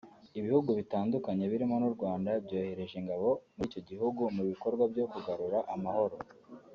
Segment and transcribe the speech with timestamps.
[0.39, 6.15] Ibihugu bitandukanye birimo n’u Rwanda byohereje ingabo muri icyo gihugu mu bikorwa byo kugarura amahoro